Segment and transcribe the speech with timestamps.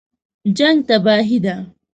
[0.57, 1.55] جنګ تباهي ده